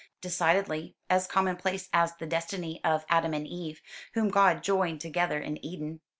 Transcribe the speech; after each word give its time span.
"Decidedly. 0.19 0.95
As 1.11 1.27
commonplace 1.27 1.87
as 1.93 2.15
the 2.15 2.25
destiny 2.25 2.83
of 2.83 3.05
Adam 3.07 3.35
and 3.35 3.45
Eve, 3.45 3.83
whom 4.15 4.29
God 4.31 4.63
joined 4.63 4.99
together 4.99 5.39
in 5.39 5.63
Eden. 5.63 6.01